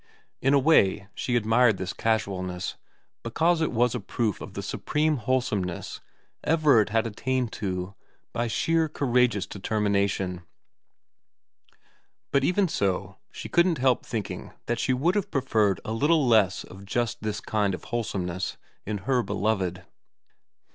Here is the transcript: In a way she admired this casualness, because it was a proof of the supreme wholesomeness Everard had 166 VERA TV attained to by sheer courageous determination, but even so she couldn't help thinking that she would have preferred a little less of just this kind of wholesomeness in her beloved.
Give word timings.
In 0.41 0.55
a 0.55 0.57
way 0.57 1.09
she 1.13 1.35
admired 1.35 1.77
this 1.77 1.93
casualness, 1.93 2.75
because 3.21 3.61
it 3.61 3.71
was 3.71 3.93
a 3.93 3.99
proof 3.99 4.41
of 4.41 4.55
the 4.55 4.63
supreme 4.63 5.17
wholesomeness 5.17 6.01
Everard 6.43 6.89
had 6.89 7.05
166 7.05 7.59
VERA 7.61 7.69
TV 7.69 7.75
attained 7.83 7.91
to 7.91 7.95
by 8.33 8.47
sheer 8.47 8.89
courageous 8.89 9.45
determination, 9.45 10.41
but 12.31 12.43
even 12.43 12.67
so 12.67 13.17
she 13.31 13.47
couldn't 13.47 13.77
help 13.77 14.03
thinking 14.03 14.51
that 14.65 14.79
she 14.79 14.91
would 14.91 15.13
have 15.13 15.29
preferred 15.29 15.79
a 15.85 15.91
little 15.93 16.25
less 16.25 16.63
of 16.63 16.83
just 16.83 17.21
this 17.21 17.39
kind 17.39 17.75
of 17.75 17.83
wholesomeness 17.83 18.57
in 18.87 18.97
her 19.05 19.21
beloved. 19.21 19.83